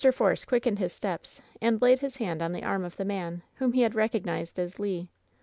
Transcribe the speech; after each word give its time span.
Force 0.15 0.45
quickened 0.45 0.79
his 0.79 0.93
steps 0.93 1.41
and 1.61 1.79
laid 1.79 1.99
his 1.99 2.15
hand 2.15 2.41
on 2.41 2.53
the 2.53 2.63
arm 2.63 2.83
of 2.83 2.97
the 2.97 3.05
man, 3.05 3.43
whom 3.57 3.73
he 3.73 3.81
had 3.81 3.93
recognized 3.93 4.57
as 4.57 4.79
Le. 4.79 5.05